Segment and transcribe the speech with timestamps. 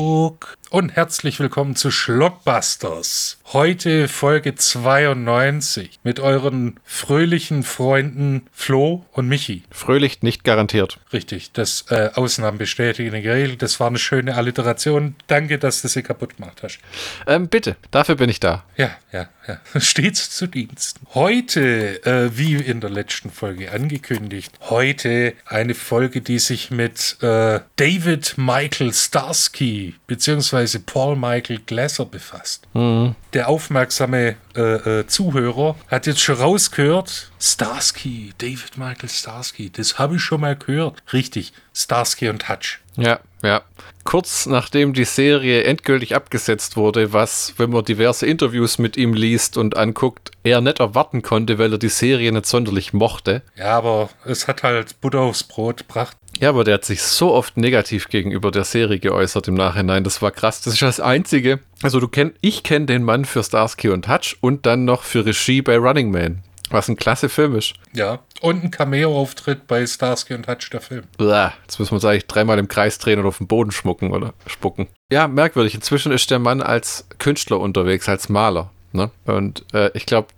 [0.00, 0.56] Kuckuck.
[0.70, 3.39] Und herzlich willkommen zu Schlockbusters.
[3.52, 9.64] Heute Folge 92 mit euren fröhlichen Freunden Flo und Michi.
[9.72, 11.00] Fröhlich nicht garantiert.
[11.12, 13.56] Richtig, das äh, Ausnahmen bestätigen die Regel.
[13.56, 15.16] Das war eine schöne Alliteration.
[15.26, 16.78] Danke, dass du sie kaputt gemacht hast.
[17.26, 18.62] Ähm, bitte, dafür bin ich da.
[18.76, 19.58] Ja, ja, ja.
[19.80, 21.04] Stets zu Diensten.
[21.14, 27.58] Heute, äh, wie in der letzten Folge angekündigt, heute eine Folge, die sich mit äh,
[27.74, 32.68] David Michael Starsky beziehungsweise Paul Michael Glasser befasst.
[32.74, 33.16] Mhm.
[33.32, 34.60] Der aufmerksame äh,
[35.00, 40.56] äh, Zuhörer hat jetzt schon rausgehört, Starsky, David Michael Starsky, das habe ich schon mal
[40.56, 41.02] gehört.
[41.12, 42.80] Richtig, Starsky und Hutch.
[42.96, 43.62] Ja, ja.
[44.04, 49.56] Kurz nachdem die Serie endgültig abgesetzt wurde, was, wenn man diverse Interviews mit ihm liest
[49.56, 53.42] und anguckt, er nicht erwarten konnte, weil er die Serie nicht sonderlich mochte.
[53.56, 56.16] Ja, aber es hat halt Butter aufs Brot gebracht.
[56.40, 60.04] Ja, aber der hat sich so oft negativ gegenüber der Serie geäußert im Nachhinein.
[60.04, 60.62] Das war krass.
[60.62, 61.60] Das ist das Einzige.
[61.82, 65.26] Also du kenn, ich kenne den Mann für Starsky und Hutch und dann noch für
[65.26, 66.42] Regie bei Running Man.
[66.70, 67.74] Was ein klasse Film ist.
[67.92, 71.02] Ja, und ein Cameo-Auftritt bei Starsky und Hutch, der Film.
[71.18, 74.12] Blah, jetzt müssen wir uns eigentlich dreimal im Kreis drehen und auf den Boden schmucken
[74.12, 74.86] oder spucken.
[75.12, 75.74] Ja, merkwürdig.
[75.74, 78.70] Inzwischen ist der Mann als Künstler unterwegs, als Maler.
[78.92, 79.10] Ne?
[79.26, 80.28] Und äh, ich glaube,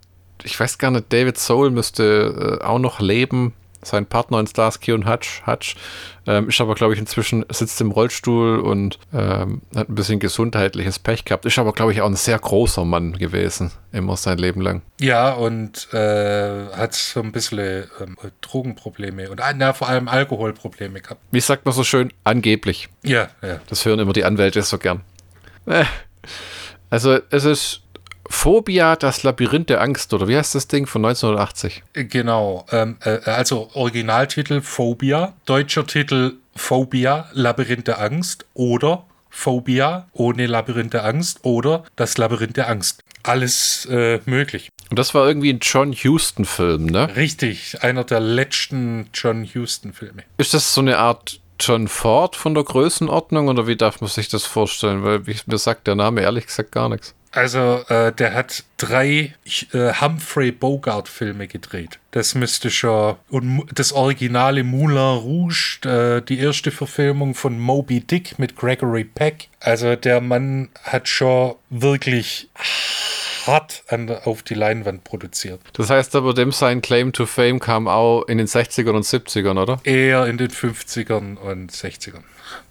[0.42, 4.92] ich weiß gar nicht, David Soul müsste äh, auch noch leben sein Partner in Starsky
[4.92, 5.76] und Hutch, Hutch
[6.26, 10.98] ähm, ist aber, glaube ich, inzwischen sitzt im Rollstuhl und ähm, hat ein bisschen gesundheitliches
[10.98, 11.44] Pech gehabt.
[11.46, 14.82] Ist aber, glaube ich, auch ein sehr großer Mann gewesen, immer sein Leben lang.
[15.00, 21.20] Ja, und äh, hat so ein bisschen ähm, Drogenprobleme und na, vor allem Alkoholprobleme gehabt.
[21.30, 22.12] Wie sagt man so schön?
[22.24, 22.88] Angeblich.
[23.02, 23.60] Ja, ja.
[23.68, 25.00] Das hören immer die Anwälte so gern.
[25.66, 25.84] Äh,
[26.90, 27.82] also, es ist
[28.28, 31.82] Phobia, das Labyrinth der Angst, oder wie heißt das Ding von 1980?
[31.92, 40.46] Genau, ähm, äh, also Originaltitel Phobia, deutscher Titel Phobia, Labyrinth der Angst oder Phobia ohne
[40.46, 43.02] Labyrinth der Angst oder das Labyrinth der Angst.
[43.22, 44.68] Alles äh, möglich.
[44.90, 47.16] Und das war irgendwie ein John Huston-Film, ne?
[47.16, 50.24] Richtig, einer der letzten John Huston-Filme.
[50.36, 54.28] Ist das so eine Art John Ford von der Größenordnung oder wie darf man sich
[54.28, 55.02] das vorstellen?
[55.02, 57.14] Weil mir sagt der Name ehrlich gesagt gar nichts.
[57.32, 59.34] Also, äh, der hat drei
[59.72, 61.98] äh, Humphrey Bogart-Filme gedreht.
[62.10, 63.16] Das müsste schon.
[63.30, 69.48] Und das originale Moulin Rouge, äh, die erste Verfilmung von Moby Dick mit Gregory Peck.
[69.60, 72.50] Also, der Mann hat schon wirklich
[73.46, 75.60] hart an, auf die Leinwand produziert.
[75.72, 79.60] Das heißt aber, dem sein Claim to Fame kam auch in den 60ern und 70ern,
[79.60, 79.80] oder?
[79.84, 82.22] Eher in den 50ern und 60ern.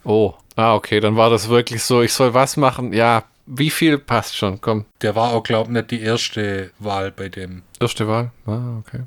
[0.04, 2.94] Oh, ah, okay, dann war das wirklich so, ich soll was machen?
[2.94, 3.24] Ja,
[3.54, 4.62] wie viel passt schon?
[4.62, 4.86] Komm.
[5.02, 7.64] Der war auch, glaube ich, nicht die erste Wahl bei dem.
[7.80, 8.32] Erste Wahl?
[8.46, 9.02] Ah, okay.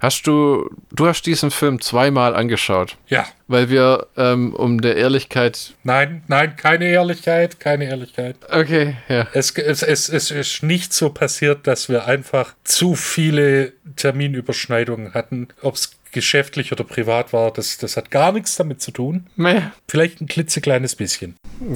[0.00, 2.98] Hast du, du hast diesen Film zweimal angeschaut?
[3.06, 3.26] Ja.
[3.46, 5.72] Weil wir, ähm, um der Ehrlichkeit.
[5.82, 8.36] Nein, nein, keine Ehrlichkeit, keine Ehrlichkeit.
[8.50, 9.28] Okay, ja.
[9.32, 15.48] Es, es, es, es ist nicht so passiert, dass wir einfach zu viele Terminüberschneidungen hatten.
[15.62, 19.26] Ob es geschäftlich oder privat war, das, das hat gar nichts damit zu tun.
[19.36, 19.62] Nee.
[19.88, 21.36] Vielleicht ein klitzekleines bisschen.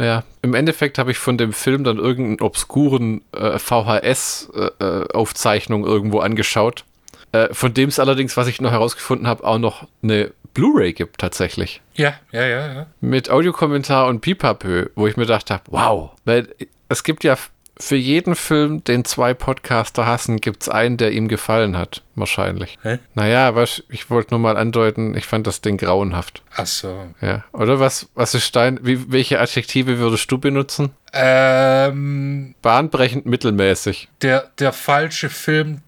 [0.00, 6.20] Ja, im Endeffekt habe ich von dem Film dann irgendeinen obskuren äh, VHS-Aufzeichnung äh, irgendwo
[6.20, 6.86] angeschaut.
[7.32, 11.18] Äh, von dem es allerdings, was ich noch herausgefunden habe, auch noch eine Blu-ray gibt
[11.18, 11.82] tatsächlich.
[11.94, 12.86] Ja, ja, ja, ja.
[13.00, 16.12] Mit Audiokommentar und Pipapö, wo ich mir gedacht habe, wow.
[16.24, 16.48] Weil
[16.88, 17.36] es gibt ja
[17.80, 22.02] für jeden Film, den zwei Podcaster hassen, gibt es einen, der ihm gefallen hat.
[22.14, 22.78] Wahrscheinlich.
[22.82, 22.98] Hä?
[23.14, 26.42] Naja, was, ich wollte nur mal andeuten, ich fand das Ding grauenhaft.
[26.54, 27.06] Ach so.
[27.20, 27.44] Ja.
[27.52, 30.90] Oder was, was ist dein, wie, welche Adjektive würdest du benutzen?
[31.12, 34.08] Ähm, Bahnbrechend mittelmäßig.
[34.22, 35.80] Der, der falsche Film,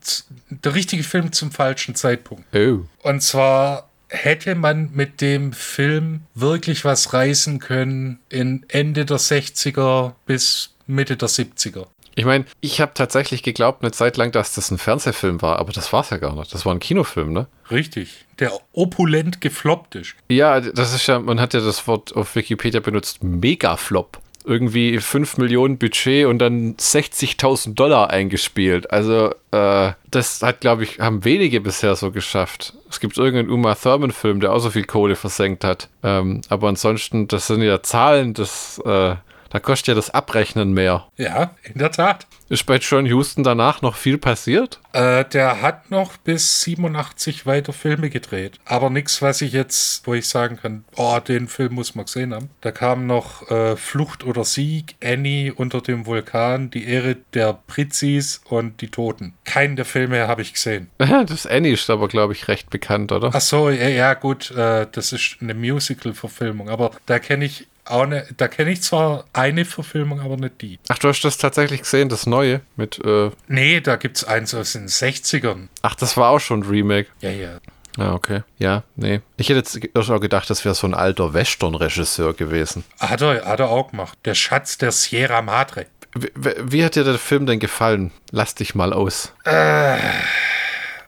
[0.48, 2.44] der richtige Film zum falschen Zeitpunkt.
[2.56, 2.86] Oh.
[3.02, 10.12] Und zwar hätte man mit dem Film wirklich was reißen können in Ende der 60er
[10.26, 11.86] bis Mitte der 70er.
[12.14, 15.72] Ich meine, ich habe tatsächlich geglaubt eine Zeit lang, dass das ein Fernsehfilm war, aber
[15.72, 16.52] das war es ja gar nicht.
[16.52, 17.46] Das war ein Kinofilm, ne?
[17.70, 18.26] Richtig.
[18.38, 20.14] Der opulent gefloppt ist.
[20.28, 24.18] Ja, das ist ja, man hat ja das Wort auf Wikipedia benutzt, Megaflop.
[24.44, 28.90] Irgendwie 5 Millionen Budget und dann 60.000 Dollar eingespielt.
[28.90, 32.74] Also, äh, das hat, glaube ich, haben wenige bisher so geschafft.
[32.90, 35.88] Es gibt irgendeinen Uma Thurman-Film, der auch so viel Kohle versenkt hat.
[36.02, 39.14] Ähm, aber ansonsten, das sind ja Zahlen, das, äh,
[39.52, 41.08] Da kostet ja das Abrechnen mehr.
[41.18, 42.26] Ja, in der Tat.
[42.48, 44.80] Ist bei John Houston danach noch viel passiert?
[44.94, 48.58] Äh, der hat noch bis 87 weiter Filme gedreht.
[48.64, 52.34] Aber nichts, was ich jetzt, wo ich sagen kann, oh, den Film muss man gesehen
[52.34, 52.48] haben.
[52.62, 58.40] Da kam noch äh, Flucht oder Sieg, Annie unter dem Vulkan, die Ehre der Pritzis
[58.48, 59.34] und die Toten.
[59.44, 60.90] Keinen der Filme habe ich gesehen.
[60.98, 63.30] das Annie ist aber, glaube ich, recht bekannt, oder?
[63.34, 66.70] Ach so, ja, ja gut, äh, das ist eine Musical-Verfilmung.
[66.70, 70.78] Aber da kenne ich auch ne, da kenne ich zwar eine Verfilmung, aber nicht die.
[70.88, 72.98] Ach, du hast das tatsächlich gesehen, das neue mit.
[73.04, 75.68] Äh nee, da gibt es eins aus den 60ern.
[75.82, 77.08] Ach, das war auch schon ein Remake.
[77.20, 77.58] Ja, ja.
[77.98, 78.42] Ah, okay.
[78.58, 79.20] Ja, nee.
[79.36, 82.84] Ich hätte jetzt auch gedacht, das wäre so ein alter Western-Regisseur gewesen.
[82.98, 84.18] Hat er, hat er auch gemacht.
[84.24, 85.86] Der Schatz der Sierra Madre.
[86.14, 88.10] Wie, wie hat dir der Film denn gefallen?
[88.30, 89.34] Lass dich mal aus.
[89.44, 89.98] Äh,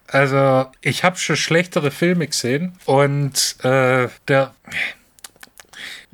[0.09, 4.55] also, ich habe schon schlechtere Filme gesehen und äh, der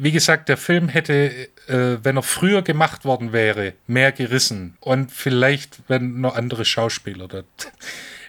[0.02, 4.76] wie gesagt, der Film hätte, äh, wenn er früher gemacht worden wäre, mehr gerissen.
[4.81, 7.29] Und vielleicht, wenn noch andere Schauspieler.
[7.29, 7.44] Das.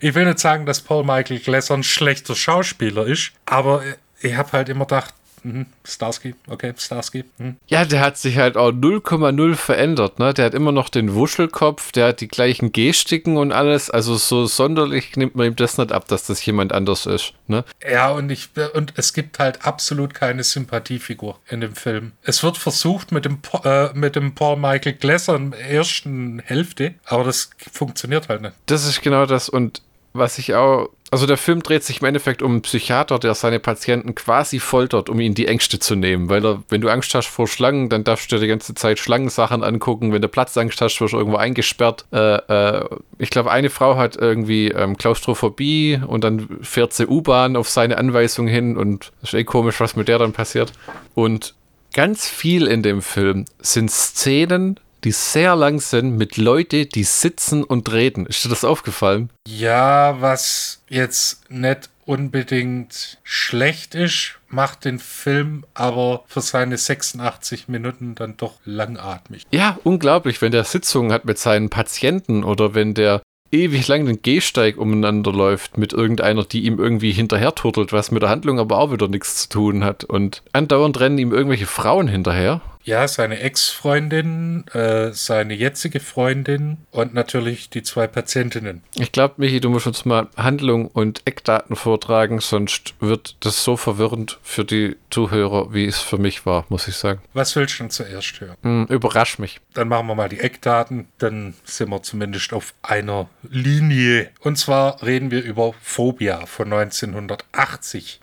[0.04, 3.84] Ich will nicht sagen, dass Paul Michael Glasser ein schlechter Schauspieler ist, aber
[4.20, 5.14] ich habe halt immer gedacht,
[5.44, 5.66] Mhm.
[5.84, 7.24] Starsky, okay, Starsky.
[7.38, 7.58] Mhm.
[7.68, 10.34] Ja, der hat sich halt auch 0,0 verändert, ne?
[10.34, 13.90] Der hat immer noch den Wuschelkopf, der hat die gleichen Gestiken und alles.
[13.90, 17.64] Also so sonderlich nimmt man ihm das nicht ab, dass das jemand anders ist, ne?
[17.90, 22.14] Ja, und ich und es gibt halt absolut keine Sympathiefigur in dem Film.
[22.24, 26.96] Es wird versucht mit dem äh, mit dem Paul Michael Glasser in der ersten Hälfte,
[27.06, 28.54] aber das funktioniert halt nicht.
[28.68, 29.82] Das ist genau das und
[30.14, 33.60] was ich auch also der Film dreht sich im Endeffekt um einen Psychiater, der seine
[33.60, 36.30] Patienten quasi foltert, um ihnen die Ängste zu nehmen.
[36.30, 38.98] Weil er, wenn du Angst hast vor Schlangen, dann darfst du dir die ganze Zeit
[38.98, 40.14] Schlangensachen angucken.
[40.14, 42.06] Wenn du Platzangst hast, wirst du irgendwo eingesperrt.
[42.14, 42.86] Äh, äh,
[43.18, 47.98] ich glaube, eine Frau hat irgendwie ähm, Klaustrophobie und dann fährt sie U-Bahn auf seine
[47.98, 50.72] Anweisung hin und ist eh komisch, was mit der dann passiert.
[51.14, 51.56] Und
[51.94, 57.64] ganz viel in dem Film sind Szenen, die sehr lang sind mit Leuten, die sitzen
[57.64, 58.26] und reden.
[58.26, 59.30] Ist dir das aufgefallen?
[59.48, 68.16] Ja, was jetzt nicht unbedingt schlecht ist, macht den Film aber für seine 86 Minuten
[68.16, 69.44] dann doch langatmig.
[69.52, 73.22] Ja, unglaublich, wenn der Sitzungen hat mit seinen Patienten oder wenn der
[73.52, 78.24] ewig lang den Gehsteig umeinander läuft mit irgendeiner, die ihm irgendwie hinterher turtelt, was mit
[78.24, 80.04] der Handlung aber auch wieder nichts zu tun hat.
[80.04, 82.62] Und andauernd rennen ihm irgendwelche Frauen hinterher.
[82.84, 88.84] Ja, seine Ex-Freundin, äh, seine jetzige Freundin und natürlich die zwei Patientinnen.
[88.96, 93.78] Ich glaube, Michi, du musst uns mal Handlung und Eckdaten vortragen, sonst wird das so
[93.78, 97.22] verwirrend für die Zuhörer, wie es für mich war, muss ich sagen.
[97.34, 98.58] Was willst du denn zuerst hören?
[98.62, 99.60] Mm, überrasch mich.
[99.74, 104.30] Dann machen wir mal die Eckdaten, dann sind wir zumindest auf einer Linie.
[104.40, 108.21] Und zwar reden wir über Phobia von 1980.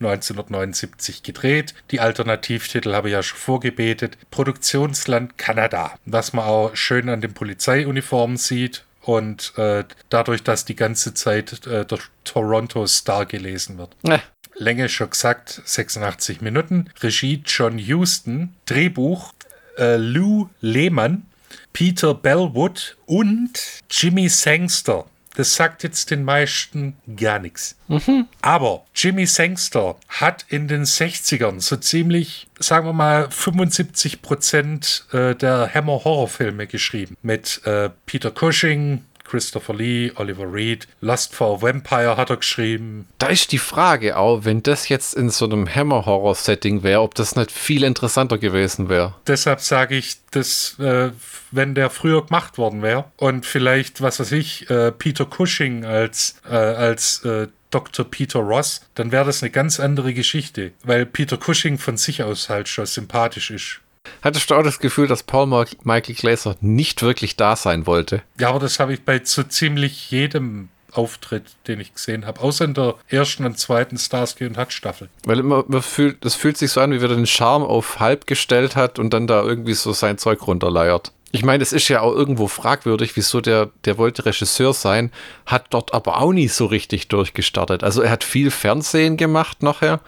[0.00, 1.74] 1979 gedreht.
[1.90, 4.16] Die Alternativtitel habe ich ja schon vorgebetet.
[4.30, 10.76] Produktionsland Kanada, was man auch schön an den Polizeiuniformen sieht und äh, dadurch, dass die
[10.76, 13.96] ganze Zeit äh, der Toronto Star gelesen wird.
[14.02, 14.18] Äh.
[14.54, 16.90] Länge schon gesagt, 86 Minuten.
[17.00, 18.54] Regie John Huston.
[18.66, 19.32] Drehbuch
[19.78, 21.26] äh, Lou Lehmann.
[21.72, 23.58] Peter Bellwood und
[23.90, 25.06] Jimmy Sangster.
[25.36, 27.76] Das sagt jetzt den meisten gar nichts.
[27.88, 28.26] Mhm.
[28.42, 35.34] Aber Jimmy Sangster hat in den 60ern so ziemlich, sagen wir mal, 75 Prozent äh,
[35.34, 37.16] der Hammer-Horrorfilme geschrieben.
[37.22, 43.06] Mit äh, Peter Cushing, Christopher Lee, Oliver Reed, Lust for Vampire hat er geschrieben.
[43.18, 47.36] Da ist die Frage auch, wenn das jetzt in so einem Hammer-Horror-Setting wäre, ob das
[47.36, 49.14] nicht viel interessanter gewesen wäre.
[49.26, 51.10] Deshalb sage ich, dass, äh,
[51.52, 56.40] wenn der früher gemacht worden wäre und vielleicht, was weiß ich, äh, Peter Cushing als,
[56.50, 58.04] äh, als äh, Dr.
[58.04, 62.48] Peter Ross, dann wäre das eine ganz andere Geschichte, weil Peter Cushing von sich aus
[62.48, 63.80] halt schon sympathisch ist.
[64.22, 68.22] Hattest du auch das Gefühl, dass Paul Michael Glaser nicht wirklich da sein wollte?
[68.38, 72.64] Ja, aber das habe ich bei so ziemlich jedem Auftritt, den ich gesehen habe, außer
[72.64, 75.08] in der ersten und zweiten Starsky und Hutch Staffel.
[75.24, 78.00] Weil immer, man fühlt, das fühlt sich so an, wie wenn er den Charme auf
[78.00, 81.12] halb gestellt hat und dann da irgendwie so sein Zeug runterleiert.
[81.32, 85.12] Ich meine, es ist ja auch irgendwo fragwürdig, wieso der, der wollte Regisseur sein,
[85.46, 87.84] hat dort aber auch nie so richtig durchgestartet.
[87.84, 90.00] Also er hat viel Fernsehen gemacht nachher,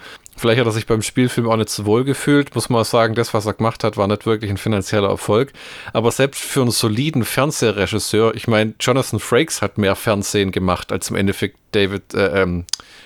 [0.42, 2.52] Vielleicht hat er sich beim Spielfilm auch nicht so wohl gefühlt.
[2.56, 5.52] Muss man sagen, das, was er gemacht hat, war nicht wirklich ein finanzieller Erfolg.
[5.92, 11.10] Aber selbst für einen soliden Fernsehregisseur, ich meine, Jonathan Frakes hat mehr Fernsehen gemacht als
[11.10, 12.64] im Endeffekt David, äh, ähm,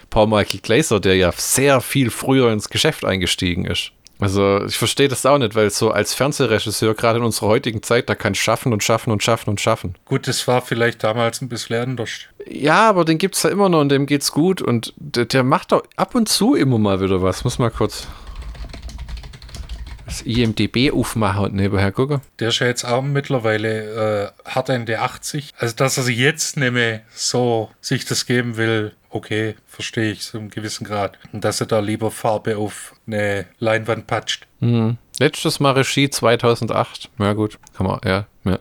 [0.09, 3.93] Paul Michael Glaser, der ja sehr viel früher ins Geschäft eingestiegen ist.
[4.19, 8.09] Also ich verstehe das auch nicht, weil so als Fernsehregisseur, gerade in unserer heutigen Zeit,
[8.09, 9.95] da kann schaffen und schaffen und schaffen und schaffen.
[10.07, 12.11] Gut, das war vielleicht damals ein bisschen anders.
[12.49, 15.43] Ja, aber den gibt es ja immer noch und dem geht's gut und der, der
[15.43, 17.45] macht doch ab und zu immer mal wieder was.
[17.45, 18.07] Muss mal kurz.
[20.07, 22.21] Das IMDB aufmachen und nebenher gucken.
[22.39, 25.53] Der ist ja jetzt auch mittlerweile äh, hart Ende 80.
[25.59, 30.21] Also, dass er sich jetzt nicht mehr so sich das geben will, okay, verstehe ich
[30.21, 31.19] zu einem gewissen Grad.
[31.33, 34.47] Und dass er da lieber Farbe auf eine Leinwand patscht.
[34.61, 34.99] Mhm.
[35.19, 37.11] Letztes Mal Regie 2008.
[37.19, 38.27] Ja, gut, kann man, ja.
[38.45, 38.59] ja.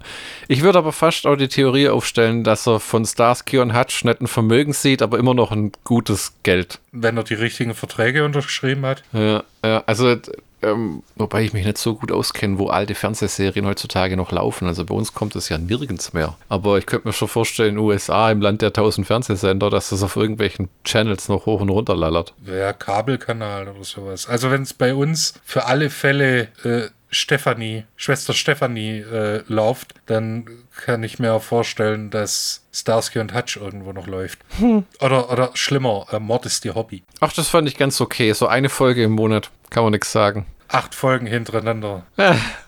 [0.48, 4.22] Ich würde aber fast auch die Theorie aufstellen, dass er von Starsky und Hutch nicht
[4.22, 6.80] ein Vermögen sieht, aber immer noch ein gutes Geld.
[6.94, 9.04] Wenn er die richtigen Verträge unterschrieben hat.
[9.12, 10.16] Ja, ja also
[10.62, 14.68] ähm, wobei ich mich nicht so gut auskenne, wo alte Fernsehserien heutzutage noch laufen.
[14.68, 16.36] Also bei uns kommt es ja nirgends mehr.
[16.50, 19.90] Aber ich könnte mir schon vorstellen, in den USA, im Land der tausend Fernsehsender, dass
[19.90, 22.34] das auf irgendwelchen Channels noch hoch und runter lallert.
[22.46, 24.28] Ja, Kabelkanal oder sowas.
[24.28, 30.46] Also wenn es bei uns für alle Fälle äh, Stefanie, Schwester Stefanie äh, läuft, dann
[30.76, 34.40] kann ich mir auch vorstellen, dass Starsky und Hutch irgendwo noch läuft.
[34.60, 34.84] Hm.
[35.00, 37.04] Oder, oder schlimmer, äh, Mord ist ihr Hobby.
[37.22, 38.34] Ach, das fand ich ganz okay.
[38.34, 40.46] So eine Folge im Monat, kann man nichts sagen.
[40.68, 42.06] Acht Folgen hintereinander.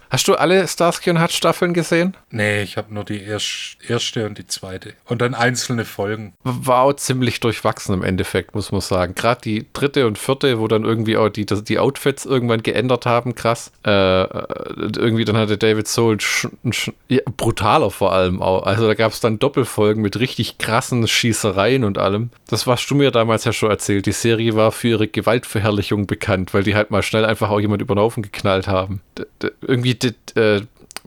[0.10, 2.18] Äh, Hast du alle Starsky und Hutch Staffeln gesehen?
[2.32, 4.94] Nee, ich habe nur die erste und die zweite.
[5.06, 6.34] Und dann einzelne Folgen.
[6.44, 9.14] War auch ziemlich durchwachsen im Endeffekt, muss man sagen.
[9.14, 13.36] Gerade die dritte und vierte, wo dann irgendwie auch die, die Outfits irgendwann geändert haben,
[13.36, 13.72] krass.
[13.84, 14.24] Äh,
[14.98, 16.18] irgendwie dann hatte David Soul
[17.10, 18.64] ja, brutaler vor allem auch.
[18.64, 22.32] Also da gab es dann Doppelfolgen mit richtig krassen Schießereien und allem.
[22.48, 24.08] Das warst du mir damals ja schon erzählt.
[24.08, 27.84] Die Serie war für ihre Gewaltverherrlichung bekannt, weil die halt mal schnell einfach auch jemand
[27.84, 29.02] über den Haufen geknallt haben.
[29.42, 30.62] D irgendwie die, äh,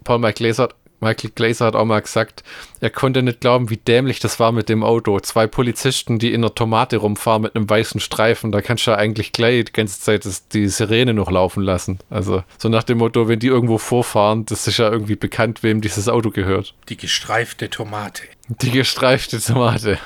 [0.04, 0.70] Paul Mike Glaser,
[1.00, 2.44] Michael Glaser hat auch mal gesagt,
[2.80, 5.18] er konnte nicht glauben, wie dämlich das war mit dem Auto.
[5.20, 8.98] Zwei Polizisten, die in der Tomate rumfahren mit einem weißen Streifen, da kannst du ja
[8.98, 11.98] eigentlich gleich die ganze Zeit das, die Sirene noch laufen lassen.
[12.10, 15.80] Also so nach dem Motto, wenn die irgendwo vorfahren, das ist ja irgendwie bekannt, wem
[15.80, 16.74] dieses Auto gehört.
[16.88, 18.24] Die gestreifte Tomate.
[18.58, 19.98] Die gestreifte Tomate.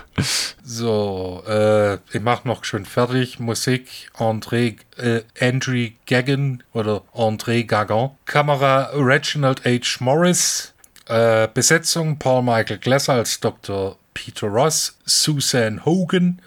[0.63, 3.41] So, äh, ich mach noch schön fertig.
[3.41, 8.11] Musik, André, äh, Andrew Gaggan oder André Gagan.
[8.27, 9.97] Kamera, Reginald H.
[10.01, 10.75] Morris.
[11.07, 13.97] Äh, Besetzung Paul Michael Glesser als Dr.
[14.13, 16.43] Peter Ross, Susan Hogan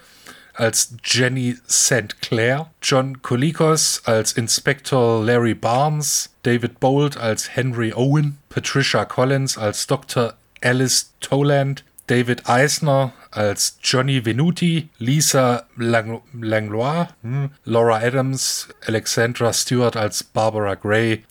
[0.54, 2.20] als Jenny St.
[2.20, 9.86] Clair, John Colicos als Inspector Larry Barnes, David Bolt als Henry Owen, Patricia Collins als
[9.86, 10.34] Dr.
[10.60, 19.96] Alice Toland, David Eisner als Johnny Venuti, Lisa Lang Langlois, hm, Laura Adams, Alexandra Stewart
[19.96, 21.24] als Barbara Gray,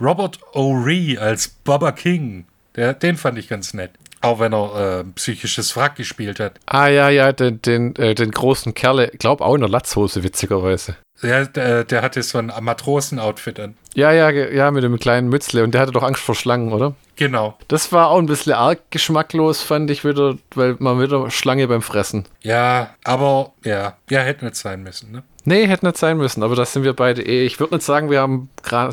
[0.00, 2.44] Robert O'Ree als Baba King,
[2.76, 3.92] der, den fand ich ganz nett.
[4.24, 6.54] Auch wenn er äh, psychisches Wrack gespielt hat.
[6.66, 10.96] Ah, ja, ja, den, den, äh, den großen Kerl, glaub auch in der Latzhose, witzigerweise.
[11.22, 13.76] Ja, der, der hatte so ein Matrosenoutfit an.
[13.94, 15.62] Ja, ja, ja, mit dem kleinen Mützle.
[15.62, 16.94] Und der hatte doch Angst vor Schlangen, oder?
[17.16, 17.56] Genau.
[17.68, 21.82] Das war auch ein bisschen arg geschmacklos, fand ich wieder, weil man wieder Schlange beim
[21.82, 22.24] Fressen.
[22.42, 25.22] Ja, aber ja, ja, hätte nicht sein müssen, ne?
[25.44, 27.44] Nee, hätte nicht sein müssen, aber das sind wir beide eh.
[27.44, 28.48] Ich würde nicht sagen, wir haben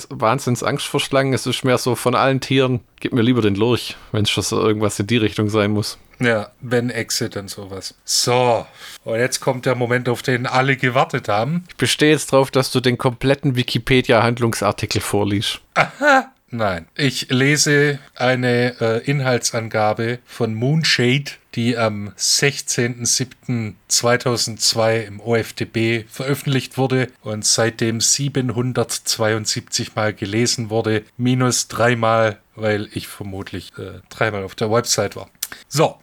[0.09, 1.33] wahnsinns Angst vor Schlangen.
[1.33, 4.43] Es ist mehr so von allen Tieren, gib mir lieber den Lurch, wenn es schon
[4.43, 5.97] so irgendwas in die Richtung sein muss.
[6.19, 7.95] Ja, wenn Exit und sowas.
[8.05, 8.65] So,
[9.05, 11.65] und jetzt kommt der Moment, auf den alle gewartet haben.
[11.69, 15.61] Ich bestehe jetzt drauf, dass du den kompletten Wikipedia-Handlungsartikel vorliest.
[15.73, 16.31] Aha.
[16.53, 27.07] Nein, ich lese eine äh, Inhaltsangabe von Moonshade, die am 16.07.2002 im OFDB veröffentlicht wurde
[27.21, 34.69] und seitdem 772 Mal gelesen wurde, minus dreimal, weil ich vermutlich äh, dreimal auf der
[34.69, 35.29] Website war.
[35.69, 36.01] So,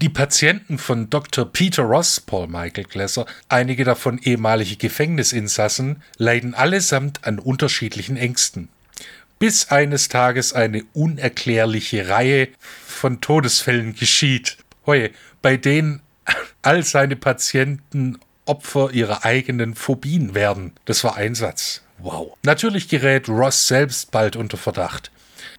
[0.00, 1.44] die Patienten von Dr.
[1.44, 8.68] Peter Ross, Paul Michael Glasser, einige davon ehemalige Gefängnisinsassen, leiden allesamt an unterschiedlichen Ängsten
[9.40, 12.48] bis eines Tages eine unerklärliche Reihe
[12.86, 15.10] von Todesfällen geschieht, Heue,
[15.42, 16.02] bei denen
[16.62, 20.72] all seine Patienten Opfer ihrer eigenen Phobien werden.
[20.84, 21.82] Das war ein Satz.
[21.98, 22.36] Wow.
[22.42, 25.10] Natürlich gerät Ross selbst bald unter Verdacht,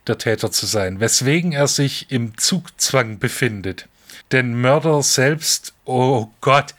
[0.08, 3.88] der Täter zu sein, weswegen er sich im Zugzwang befindet.
[4.32, 6.76] Denn Mörder selbst, oh Gott,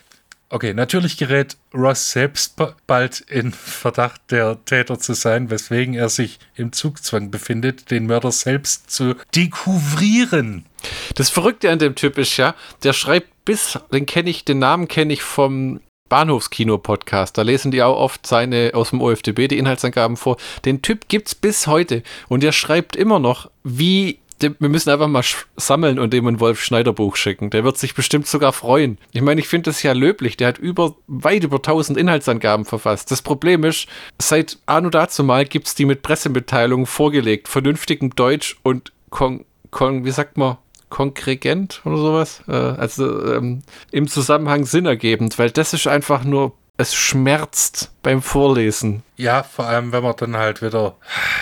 [0.55, 6.41] Okay, natürlich gerät Ross selbst bald in Verdacht, der Täter zu sein, weswegen er sich
[6.55, 10.67] im Zugzwang befindet, den Mörder selbst zu dekouvrieren.
[11.15, 12.55] Das Verrückte an dem Typ ist ja,
[12.85, 15.81] der schreibt bis, den kenne ich, den Namen kenne ich vom
[16.11, 17.39] Bahnhofskino-Podcast.
[17.39, 20.37] Da lesen die auch oft seine aus dem OFDB die Inhaltsangaben vor.
[20.67, 25.25] Den Typ gibt's bis heute und der schreibt immer noch, wie wir müssen einfach mal
[25.57, 27.51] sammeln und dem ein Wolf Schneider Buch schicken.
[27.51, 28.99] Der wird sich bestimmt sogar freuen.
[29.13, 30.37] Ich meine, ich finde das ja löblich.
[30.37, 33.11] Der hat über, weit über 1000 Inhaltsangaben verfasst.
[33.11, 33.87] Das Problem ist,
[34.21, 40.05] seit Anu dazu mal gibt es die mit Pressemitteilungen vorgelegt, vernünftigem Deutsch und kon, kon,
[40.05, 40.57] wie sagt man,
[40.89, 42.43] konkregent oder sowas.
[42.49, 49.03] Äh, also ähm, im Zusammenhang sinnergebend, weil das ist einfach nur es schmerzt beim Vorlesen.
[49.17, 50.97] Ja, vor allem, wenn man dann halt wieder,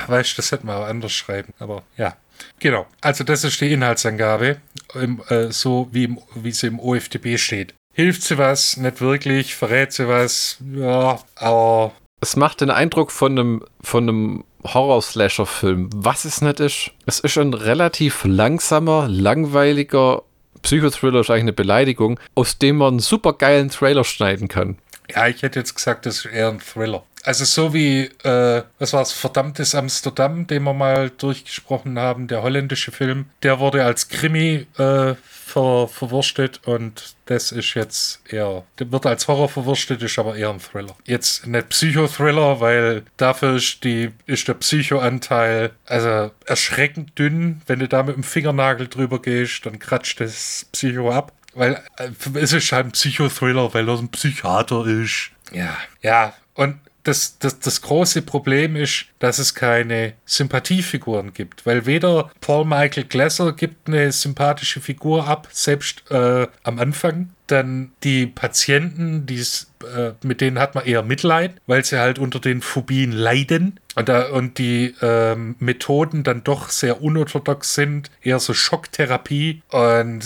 [0.08, 2.14] weißt du, das hätte man auch anders schreiben, aber ja.
[2.58, 4.58] Genau, also das ist die Inhaltsangabe,
[4.94, 7.74] äh, so wie, im, wie sie im OFDB steht.
[7.92, 8.76] Hilft sie was?
[8.76, 9.54] Nicht wirklich.
[9.54, 10.58] Verrät sie was?
[10.74, 11.92] Ja, aber.
[12.20, 15.90] Es macht den Eindruck von einem, von einem Horror-Slasher-Film.
[15.94, 20.22] Was es nicht ist, es ist ein relativ langsamer, langweiliger
[20.62, 24.78] Psychothriller, ist eigentlich eine Beleidigung, aus dem man einen super geilen Trailer schneiden kann.
[25.14, 27.04] Ja, ich hätte jetzt gesagt, das ist eher ein Thriller.
[27.24, 32.42] Also so wie, äh, was war es, Verdammtes Amsterdam, den wir mal durchgesprochen haben, der
[32.42, 35.14] holländische Film, der wurde als Krimi äh,
[35.50, 40.50] ver verwurstet und das ist jetzt eher, der wird als Horror verwurstet, ist aber eher
[40.50, 40.96] ein Thriller.
[41.04, 47.62] Jetzt nicht Psychothriller, weil dafür ist, die, ist der Psychoanteil also erschreckend dünn.
[47.66, 51.32] Wenn du da mit dem Fingernagel drüber gehst, dann kratscht das Psycho ab.
[51.54, 55.30] Weil äh, es ist halt ein Psychothriller, weil er ein Psychiater ist.
[55.52, 56.34] Ja, ja.
[56.54, 62.64] Und das, das, das große Problem ist, dass es keine Sympathiefiguren gibt, weil weder Paul
[62.64, 67.30] Michael Glasser gibt eine sympathische Figur ab, selbst äh, am Anfang.
[67.46, 72.38] Dann die Patienten, die's, äh, mit denen hat man eher Mitleid, weil sie halt unter
[72.38, 73.80] den Phobien leiden.
[73.96, 79.62] Und, da, und die ähm, Methoden dann doch sehr unorthodox sind, eher so Schocktherapie.
[79.70, 80.22] Und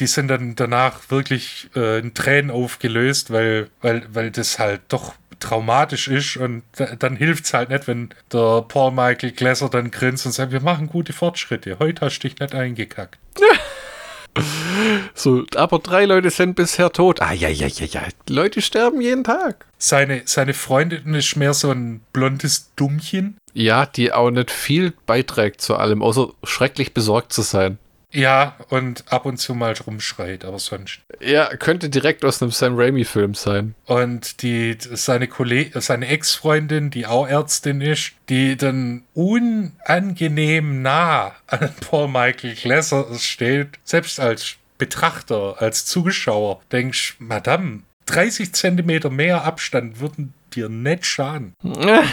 [0.00, 5.14] die sind dann danach wirklich äh, in Tränen aufgelöst, weil, weil, weil das halt doch
[5.46, 6.64] traumatisch ist und
[6.98, 10.60] dann hilft es halt nicht, wenn der Paul Michael Glasser dann grinst und sagt, wir
[10.60, 11.78] machen gute Fortschritte.
[11.78, 13.18] Heute hast du dich nicht eingekackt.
[15.14, 17.22] so, aber drei Leute sind bisher tot.
[17.22, 18.02] Ah, ja, ja, ja, ja.
[18.28, 19.66] Leute sterben jeden Tag.
[19.78, 23.36] Seine, seine Freundin ist mehr so ein blondes Dummchen.
[23.52, 27.78] Ja, die auch nicht viel beiträgt zu allem, außer schrecklich besorgt zu sein.
[28.12, 31.00] Ja, und ab und zu mal rumschreit, aber sonst.
[31.20, 33.74] Ja, könnte direkt aus einem Sam Raimi-Film sein.
[33.84, 41.70] Und die, seine Kollegin, seine Ex-Freundin, die auch Ärztin ist, die dann unangenehm nah an
[41.80, 50.00] Paul Michael Glasser steht, selbst als Betrachter, als Zuschauer, denkst, Madame, 30 Zentimeter mehr Abstand
[50.00, 51.54] würden dir nicht schaden.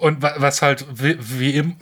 [0.00, 1.76] Und was halt, wie, wie im,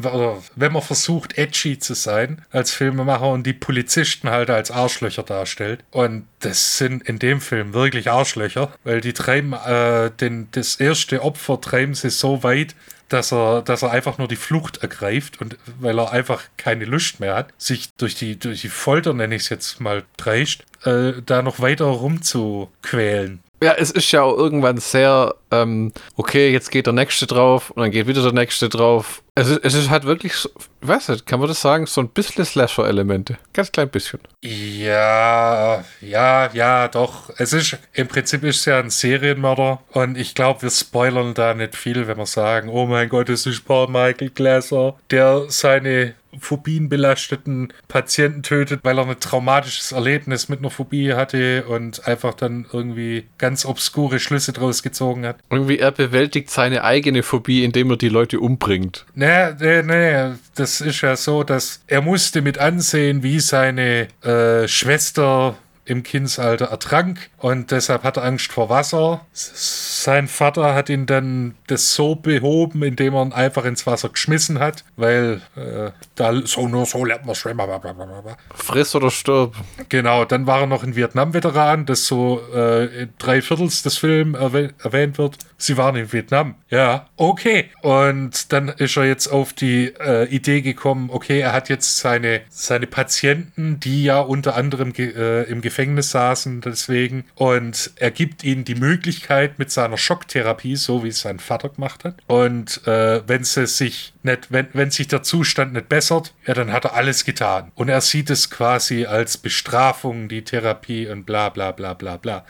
[0.56, 5.84] wenn man versucht, edgy zu sein als Filmemacher und die Polizisten halt als Arschlöcher darstellt.
[5.92, 11.22] Und das sind in dem Film wirklich Arschlöcher, weil die treiben äh, den, das erste
[11.22, 12.74] Opfer treiben sie so weit,
[13.08, 17.20] dass er, dass er einfach nur die Flucht ergreift und weil er einfach keine Lust
[17.20, 21.14] mehr hat, sich durch die, durch die Folter, nenne ich es jetzt mal, dreischt, äh,
[21.24, 23.40] da noch weiter rumzuquälen.
[23.62, 27.82] Ja, es ist ja auch irgendwann sehr, ähm, okay, jetzt geht der Nächste drauf und
[27.82, 29.22] dann geht wieder der Nächste drauf.
[29.34, 30.48] Es ist, es ist halt wirklich, so,
[30.80, 33.36] weiß nicht, kann man das sagen, so ein bisschen Slasher-Elemente.
[33.52, 34.20] Ganz klein bisschen.
[34.42, 37.30] Ja, ja, ja, doch.
[37.36, 41.54] Es ist, im Prinzip ist es ja ein Serienmörder und ich glaube, wir spoilern da
[41.54, 46.14] nicht viel, wenn wir sagen, oh mein Gott, es ist Paul Michael Glasser, der seine
[46.38, 52.66] phobienbelasteten Patienten tötet, weil er ein traumatisches Erlebnis mit einer Phobie hatte und einfach dann
[52.72, 55.38] irgendwie ganz obskure Schlüsse draus gezogen hat.
[55.50, 59.06] Irgendwie er bewältigt seine eigene Phobie, indem er die Leute umbringt.
[59.14, 60.34] Nee, nee, nee.
[60.54, 65.56] Das ist ja so, dass er musste mit ansehen, wie seine äh, Schwester
[65.88, 69.26] im Kindsalter ertrank und deshalb hat er Angst vor Wasser.
[69.32, 74.58] Sein Vater hat ihn dann das so behoben, indem er ihn einfach ins Wasser geschmissen
[74.58, 77.58] hat, weil äh, da so nur so lernt man schwimmen.
[77.58, 78.36] Blablabla.
[78.54, 79.54] Friss oder stirb.
[79.88, 84.68] Genau, dann war er noch ein Vietnam-Veteran, das so äh, drei Viertels des Films erwäh
[84.82, 85.38] erwähnt wird.
[85.56, 86.54] Sie waren in Vietnam.
[86.70, 87.70] Ja, okay.
[87.82, 92.42] Und dann ist er jetzt auf die äh, Idee gekommen, okay, er hat jetzt seine,
[92.48, 97.24] seine Patienten, die ja unter anderem äh, im Gefängnis Gefängnis saßen deswegen.
[97.36, 102.02] Und er gibt ihnen die Möglichkeit mit seiner Schocktherapie, so wie es sein Vater gemacht
[102.02, 102.16] hat.
[102.26, 106.72] Und äh, wenn sie sich nicht, wenn, wenn sich der Zustand nicht bessert, ja, dann
[106.72, 107.70] hat er alles getan.
[107.76, 112.44] Und er sieht es quasi als Bestrafung, die Therapie und bla bla bla bla bla.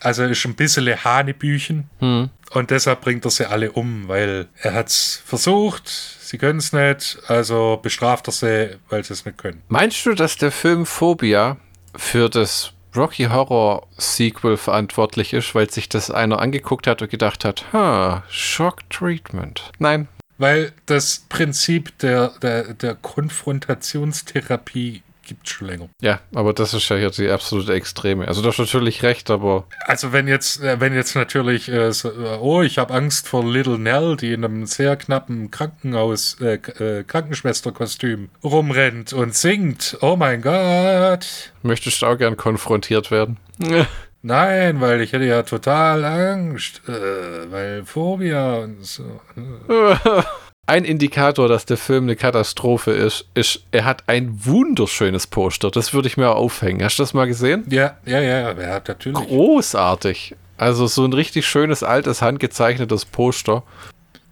[0.00, 1.88] Also ist ein bisschen Hanebüchen.
[2.00, 2.28] Hm.
[2.50, 6.74] Und deshalb bringt er sie alle um, weil er hat es versucht, sie können es
[6.74, 9.62] nicht, also bestraft er sie, weil sie es nicht können.
[9.68, 11.56] Meinst du, dass der Film Phobia
[11.96, 17.44] für das Rocky Horror Sequel verantwortlich ist, weil sich das einer angeguckt hat und gedacht
[17.44, 19.72] hat, ha, Shock Treatment.
[19.78, 20.08] Nein.
[20.38, 25.88] Weil das Prinzip der, der, der Konfrontationstherapie gibt schon länger.
[26.00, 28.26] Ja, aber das ist ja jetzt die absolute Extreme.
[28.26, 29.66] Also du hast natürlich recht, aber.
[29.86, 33.44] Also wenn jetzt, äh, wenn jetzt natürlich, äh, so, äh, oh, ich habe Angst vor
[33.44, 39.98] Little Nell, die in einem sehr knappen Krankenhaus, äh, äh, Krankenschwesterkostüm rumrennt und singt.
[40.00, 41.52] Oh mein Gott.
[41.62, 43.38] Möchtest du auch gern konfrontiert werden?
[44.26, 49.20] Nein, weil ich hätte ja total Angst, äh, weil Phobia und so.
[50.66, 55.70] Ein Indikator, dass der Film eine Katastrophe ist, ist, er hat ein wunderschönes Poster.
[55.70, 56.82] Das würde ich mir aufhängen.
[56.82, 57.64] Hast du das mal gesehen?
[57.68, 59.26] Ja, ja, ja, ja, natürlich.
[59.26, 60.34] Großartig.
[60.56, 63.62] Also so ein richtig schönes, altes, handgezeichnetes Poster.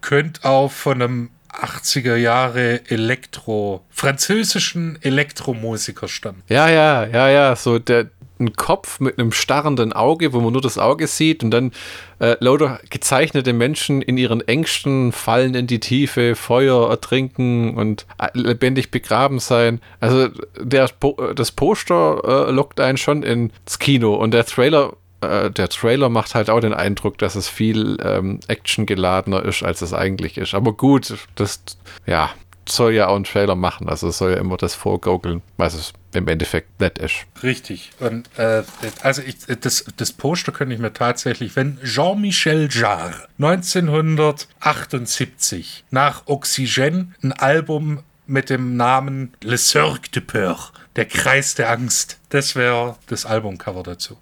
[0.01, 6.42] Könnte auch von einem 80er Jahre Elektro, französischen Elektromusiker stammen.
[6.49, 7.57] Ja, ja, ja, ja.
[7.57, 8.07] So der,
[8.43, 11.73] ein Kopf mit einem starrenden Auge, wo man nur das Auge sieht und dann
[12.19, 18.29] äh, lauter gezeichnete Menschen in ihren Ängsten fallen in die Tiefe, Feuer ertrinken und äh,
[18.35, 19.81] lebendig begraben sein.
[20.01, 20.29] Also
[20.59, 20.91] der,
[21.35, 26.35] das Poster äh, lockt einen schon ins Kino und der Trailer äh, der Trailer macht
[26.35, 30.55] halt auch den Eindruck, dass es viel ähm, actiongeladener ist, als es eigentlich ist.
[30.55, 31.63] Aber gut, das,
[32.07, 32.31] ja,
[32.68, 33.88] soll ja auch ein Trailer machen.
[33.88, 37.27] Also soll ja immer das vorgaukeln, was es im Endeffekt nett ist.
[37.42, 37.90] Richtig.
[37.98, 38.62] Und äh,
[39.03, 47.14] also ich, das, das Poster könnte ich mir tatsächlich, wenn Jean-Michel Jarre 1978 nach Oxygen
[47.22, 52.96] ein Album mit dem Namen Le Cercle de Peur, der Kreis der Angst, das wäre
[53.09, 54.18] das Albumcover dazu.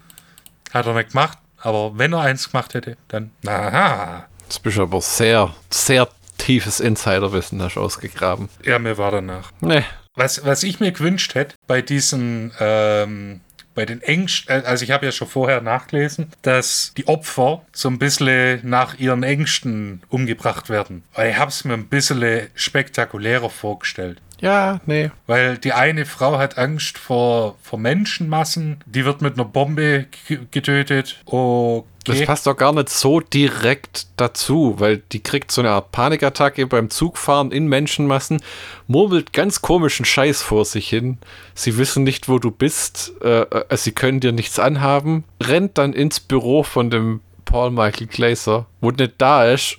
[0.73, 4.25] Hat er nicht gemacht, aber wenn er eins gemacht hätte, dann aha.
[4.47, 6.09] Das bist aber sehr, sehr
[6.41, 8.49] tiefes Insiderwissen hast ausgegraben.
[8.63, 9.51] Ja, mir war danach.
[9.61, 9.83] Nee.
[10.15, 13.41] Was, was ich mir gewünscht hätte, bei diesen, ähm,
[13.73, 17.99] bei den Ängsten, also ich habe ja schon vorher nachgelesen, dass die Opfer so ein
[17.99, 21.03] bisschen nach ihren Ängsten umgebracht werden.
[21.13, 24.21] Weil ich habe es mir ein bisschen spektakulärer vorgestellt.
[24.41, 25.11] Ja, nee.
[25.27, 30.07] Weil die eine Frau hat Angst vor, vor Menschenmassen, die wird mit einer Bombe
[30.49, 31.21] getötet.
[31.25, 31.83] Okay.
[32.05, 36.65] Das passt doch gar nicht so direkt dazu, weil die kriegt so eine Art Panikattacke
[36.65, 38.41] beim Zugfahren in Menschenmassen,
[38.87, 41.19] murmelt ganz komischen Scheiß vor sich hin.
[41.53, 45.93] Sie wissen nicht, wo du bist, äh, äh sie können dir nichts anhaben, rennt dann
[45.93, 49.77] ins Büro von dem Paul Michael Glaser, wo nicht da ist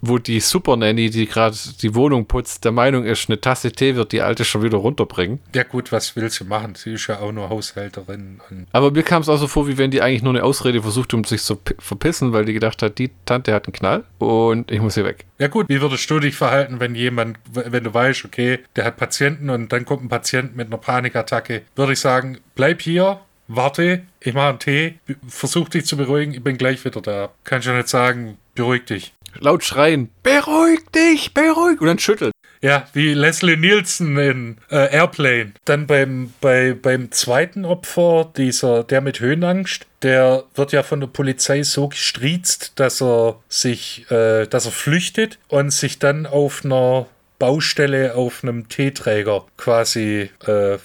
[0.00, 3.96] wo die Super Nanny, die gerade die Wohnung putzt, der Meinung ist, eine Tasse Tee
[3.96, 5.40] wird die alte schon wieder runterbringen.
[5.54, 6.74] Ja gut, was will sie machen?
[6.74, 8.40] Sie ist ja auch nur Haushälterin.
[8.72, 11.14] Aber mir kam es auch so vor, wie wenn die eigentlich nur eine Ausrede versucht,
[11.14, 14.80] um sich zu verpissen, weil die gedacht hat, die Tante hat einen Knall und ich
[14.80, 15.24] muss hier weg.
[15.38, 18.96] Ja gut, wie würdest du dich verhalten, wenn jemand, wenn du weißt, okay, der hat
[18.96, 24.02] Patienten und dann kommt ein Patient mit einer Panikattacke, würde ich sagen, bleib hier, warte,
[24.20, 24.94] ich mache einen Tee,
[25.26, 27.30] versuch dich zu beruhigen, ich bin gleich wieder da.
[27.44, 32.32] Kannst du nicht sagen, beruhig dich laut schreien, beruhig dich, beruhig, und dann schütteln.
[32.62, 35.52] Ja, wie Leslie Nielsen in äh, Airplane.
[35.64, 41.06] Dann beim, bei, beim zweiten Opfer, dieser, der mit Höhenangst, der wird ja von der
[41.06, 47.06] Polizei so gestriezt, dass er sich, äh, dass er flüchtet und sich dann auf einer
[47.38, 50.76] Baustelle auf einem Teeträger quasi äh,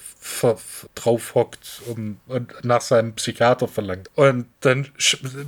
[0.94, 4.10] drauf hockt um, und nach seinem Psychiater verlangt.
[4.14, 4.88] Und dann,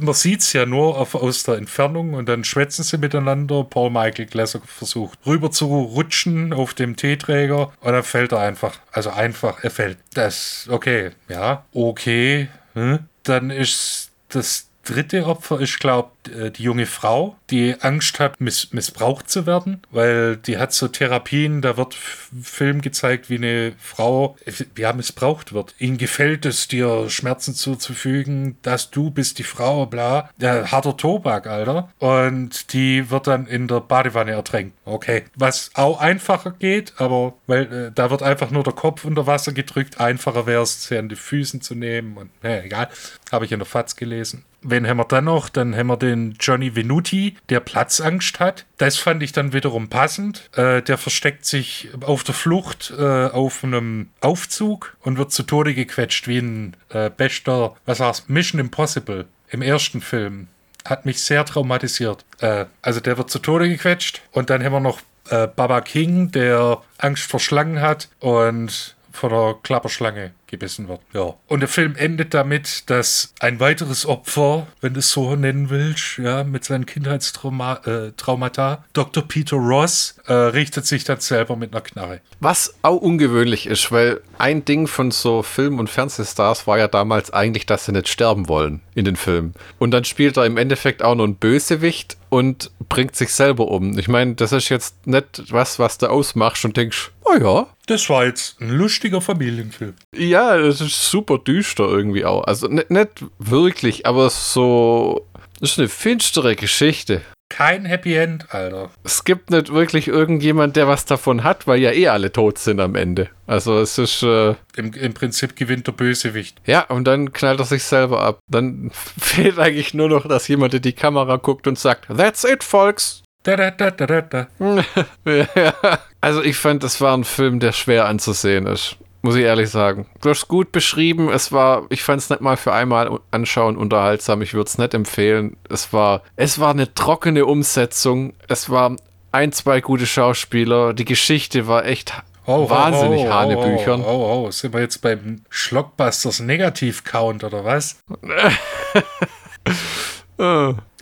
[0.01, 3.65] man sieht es ja nur auf, aus der Entfernung und dann schwätzen sie miteinander.
[3.65, 8.79] Paul Michael Glasser versucht rüber zu rutschen auf dem Teeträger und dann fällt er einfach.
[8.93, 9.99] Also einfach, er fällt.
[10.15, 12.49] Das, okay, ja, okay.
[12.75, 13.01] Hm?
[13.25, 18.73] Dann ist das dritte Opfer ist, glaube äh, die junge Frau, die Angst hat, miss
[18.73, 24.37] missbraucht zu werden, weil die hat so Therapien, da wird Film gezeigt, wie eine Frau
[24.77, 25.75] ja missbraucht wird.
[25.79, 30.31] Ihnen gefällt es, dir Schmerzen zuzufügen, dass du bist die Frau, bla.
[30.41, 31.91] Ja, harter Tobak, Alter.
[31.99, 34.77] Und die wird dann in der Badewanne ertränkt.
[34.85, 35.25] Okay.
[35.35, 39.53] Was auch einfacher geht, aber weil äh, da wird einfach nur der Kopf unter Wasser
[39.53, 40.01] gedrückt.
[40.01, 42.89] Einfacher wäre es, sie an die Füßen zu nehmen und naja, egal.
[43.31, 44.45] Habe ich in der FAZ gelesen.
[44.63, 45.49] Wen haben wir dann noch?
[45.49, 48.67] Dann haben wir den Johnny Venuti, der Platzangst hat.
[48.77, 50.51] Das fand ich dann wiederum passend.
[50.57, 55.75] Äh, der versteckt sich auf der Flucht äh, auf einem Aufzug und wird zu Tode
[55.75, 60.49] gequetscht, wie ein äh, bester, was war's, Mission Impossible im ersten Film.
[60.85, 62.25] Hat mich sehr traumatisiert.
[62.41, 64.23] Äh, also der wird zu Tode gequetscht.
[64.33, 69.31] Und dann haben wir noch äh, Baba King, der Angst vor Schlangen hat und von
[69.31, 71.01] der Klapperschlange gebissen wird.
[71.13, 71.35] Ja.
[71.47, 76.19] Und der Film endet damit, dass ein weiteres Opfer, wenn du es so nennen willst,
[76.19, 79.23] ja, mit seinen Kindheitstraumata, äh, Dr.
[79.23, 82.21] Peter Ross, äh, richtet sich dann selber mit einer Knarre.
[82.41, 87.33] Was auch ungewöhnlich ist, weil ein Ding von so Film- und Fernsehstars war ja damals
[87.33, 89.55] eigentlich, dass sie nicht sterben wollen in den Filmen.
[89.79, 93.99] Und dann spielt er im Endeffekt auch noch ein Bösewicht und bringt sich selber um.
[93.99, 97.67] Ich meine, das ist jetzt nicht was, was du ausmachst und denkst, oh ja.
[97.87, 99.95] Das war jetzt ein lustiger Familienfilm.
[100.15, 102.45] Ja, das ist super düster irgendwie auch.
[102.45, 105.27] Also nicht, nicht wirklich, aber so.
[105.61, 107.23] Das ist eine finstere Geschichte.
[107.51, 108.91] Kein Happy End, Alter.
[109.05, 112.79] Es gibt nicht wirklich irgendjemand, der was davon hat, weil ja eh alle tot sind
[112.79, 113.29] am Ende.
[113.47, 114.23] Also es ist.
[114.23, 116.61] Äh, Im, Im Prinzip gewinnt der Bösewicht.
[116.67, 118.39] ja, und dann knallt er sich selber ab.
[118.49, 122.63] Dann fehlt eigentlich nur noch, dass jemand in die Kamera guckt und sagt, That's it,
[122.63, 123.23] folks.
[123.45, 124.49] Da, da, da, da, da,
[125.25, 125.73] ja.
[126.21, 128.97] Also ich fand, das war ein Film, der schwer anzusehen ist.
[129.23, 130.07] Muss ich ehrlich sagen.
[130.21, 131.29] Du hast gut beschrieben.
[131.29, 134.43] Es war, ich fand es nicht mal für einmal anschauen unterhaltsam.
[134.43, 135.57] Ich würde es nicht empfehlen.
[135.69, 138.35] Es war, es war eine trockene Umsetzung.
[138.47, 138.97] Es war
[139.33, 140.95] ein, zwei gute Schauspieler.
[140.95, 142.15] Die Geschichte war echt
[142.51, 144.01] Oh, wahnsinnig oh, oh, Hanebüchern.
[144.01, 147.99] Oh, oh, oh, sind wir jetzt beim Schlockbusters Negativ-Count oder was?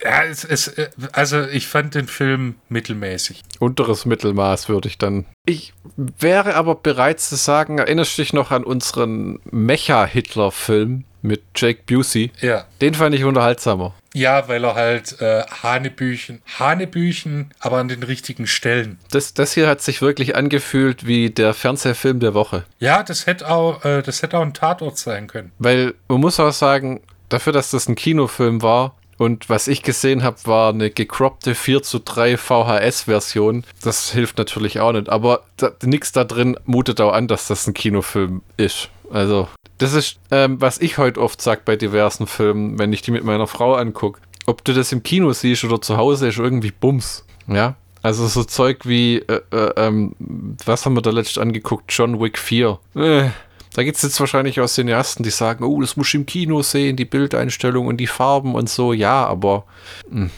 [0.03, 3.42] Ja, es, es, äh, also ich fand den Film mittelmäßig.
[3.59, 5.25] unteres Mittelmaß würde ich dann.
[5.46, 11.81] Ich wäre aber bereit zu sagen, erinnerst du dich noch an unseren Mecha-Hitler-Film mit Jake
[11.87, 12.31] Busey?
[12.40, 12.66] Ja.
[12.81, 13.94] Den fand ich unterhaltsamer.
[14.14, 18.99] Ja, weil er halt äh, Hanebüchen, Hanebüchen, aber an den richtigen Stellen.
[19.11, 22.64] Das, das hier hat sich wirklich angefühlt wie der Fernsehfilm der Woche.
[22.79, 25.53] Ja, das hätte auch, äh, das hätte auch ein Tatort sein können.
[25.59, 30.22] Weil man muss auch sagen, dafür, dass das ein Kinofilm war und was ich gesehen
[30.22, 33.64] habe, war eine gecroppte 4 zu 3 VHS-Version.
[33.83, 35.09] Das hilft natürlich auch nicht.
[35.09, 35.42] Aber
[35.83, 38.90] nichts da drin mutet auch an, dass das ein Kinofilm ist.
[39.11, 39.48] Also,
[39.79, 43.24] das ist, ähm, was ich heute oft sage bei diversen Filmen, wenn ich die mit
[43.24, 44.20] meiner Frau angucke.
[44.46, 47.24] Ob du das im Kino siehst oder zu Hause, ist irgendwie Bums.
[47.46, 47.76] Ja.
[48.02, 50.14] Also so Zeug wie, äh, äh, ähm,
[50.64, 51.87] was haben wir da letztens angeguckt?
[51.88, 52.79] John Wick 4.
[52.94, 53.31] Äh,
[53.76, 56.62] da gibt es jetzt wahrscheinlich auch Cineasten, die sagen, oh, das muss ich im Kino
[56.62, 58.94] sehen, die Bildeinstellung und die Farben und so.
[58.94, 59.66] Ja, aber
[60.08, 60.30] mh,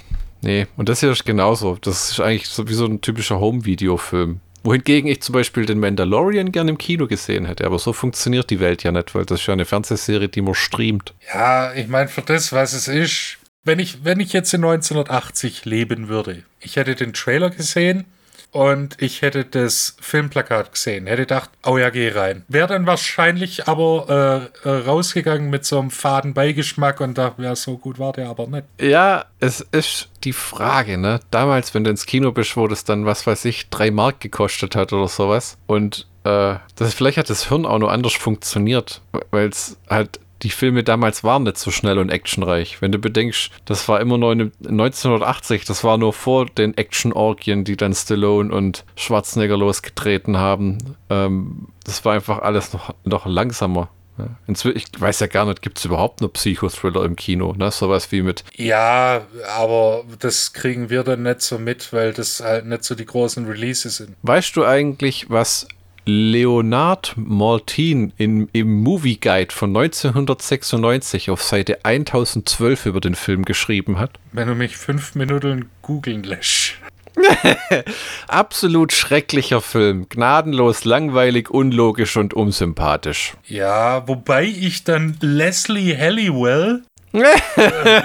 [0.43, 0.67] nee.
[0.77, 1.79] Und das hier ist genauso.
[1.81, 4.41] Das ist eigentlich so wie so ein typischer Home-Video-Film.
[4.65, 7.65] Wohingegen ich zum Beispiel den Mandalorian gerne im Kino gesehen hätte.
[7.65, 10.55] Aber so funktioniert die Welt ja nicht, weil das ist ja eine Fernsehserie, die man
[10.55, 11.15] streamt.
[11.33, 15.65] Ja, ich meine, für das, was es ist, wenn ich, wenn ich jetzt in 1980
[15.65, 18.05] leben würde, ich hätte den Trailer gesehen
[18.51, 22.45] und ich hätte das Filmplakat gesehen, hätte gedacht, oh ja, geh rein.
[22.49, 27.55] Wäre dann wahrscheinlich aber äh, äh, rausgegangen mit so einem faden Beigeschmack und dachte, ja,
[27.55, 28.65] so gut war der aber nicht.
[28.81, 31.21] Ja, es ist die Frage, ne?
[31.31, 34.77] Damals, wenn du ins Kino bist, wo das dann, was weiß ich, drei Mark gekostet
[34.77, 35.59] hat oder sowas.
[35.67, 40.51] Und äh, das, vielleicht hat das Hirn auch noch anders funktioniert, weil es halt die
[40.51, 42.81] Filme damals waren nicht so schnell und actionreich.
[42.81, 47.65] Wenn du bedenkst, das war immer noch in 1980, das war nur vor den Action-Orgien,
[47.65, 50.79] die dann Stallone und Schwarzenegger losgetreten haben.
[51.11, 53.89] Ähm, das war einfach alles noch, noch langsamer.
[54.19, 54.29] Ja.
[54.75, 57.55] Ich weiß ja gar nicht, gibt es überhaupt noch Psychothriller im Kino?
[57.57, 57.71] Ne?
[57.71, 58.45] Sowas wie mit.
[58.57, 63.07] Ja, aber das kriegen wir dann nicht so mit, weil das halt nicht so die
[63.07, 64.17] großen Releases sind.
[64.23, 65.69] Weißt du eigentlich, was
[66.11, 73.99] Leonard Maltin in, im Movie Guide von 1996 auf Seite 1012 über den Film geschrieben
[73.99, 74.13] hat?
[74.33, 76.77] Wenn du mich fünf Minuten googeln lässt.
[78.27, 80.09] Absolut schrecklicher Film.
[80.09, 83.35] Gnadenlos, langweilig, unlogisch und unsympathisch.
[83.47, 86.85] Ja, wobei ich dann Leslie Halliwell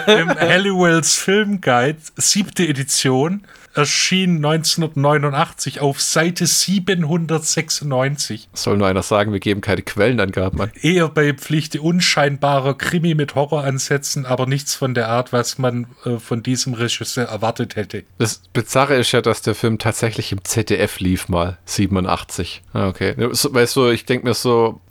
[0.08, 3.44] im Halliwells Filmguide, siebte Edition,
[3.76, 8.50] erschien 1989 auf Seite 796.
[8.54, 10.72] Soll nur einer sagen, wir geben keine Quellenangaben an.
[10.82, 16.18] Eher bei Pflichte unscheinbarer Krimi mit Horroransätzen, aber nichts von der Art, was man äh,
[16.18, 18.04] von diesem Regisseur erwartet hätte.
[18.20, 22.62] Das Bizarre ist ja, dass der Film tatsächlich im ZDF lief mal, 87.
[22.74, 24.82] Ah, Okay, weißt du, ich denke mir so,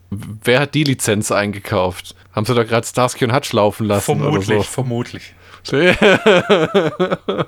[0.45, 2.15] wer hat die Lizenz eingekauft?
[2.33, 4.63] Haben sie da gerade Starsky und Hutch laufen lassen Vermutlich, so?
[4.63, 5.35] vermutlich.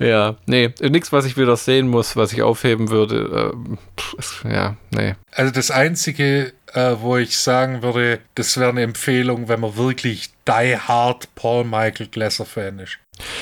[0.00, 3.52] Ja, nee, nichts, was ich wieder sehen muss, was ich aufheben würde.
[3.54, 5.14] Ähm, pff, ist- ja, nee.
[5.30, 10.30] Also das Einzige, äh, wo ich sagen würde, das wäre eine Empfehlung, wenn man wirklich
[10.48, 12.98] die hard Paul Michael Glasser Fan ist.